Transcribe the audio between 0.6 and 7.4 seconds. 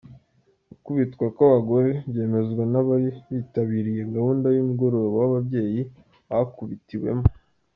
Gukubitwa kw’aba bagore byemezwa n’abari bitabiriye gahunda y’umugoroba w’ababyeyi bakubitiwemo.